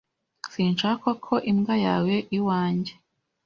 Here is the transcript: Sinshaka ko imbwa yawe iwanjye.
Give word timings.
Sinshaka 0.51 1.09
ko 1.25 1.33
imbwa 1.51 1.75
yawe 1.85 2.15
iwanjye. 2.37 2.93